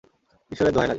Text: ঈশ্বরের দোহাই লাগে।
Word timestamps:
ঈশ্বরের 0.51 0.73
দোহাই 0.73 0.87
লাগে। 0.87 0.89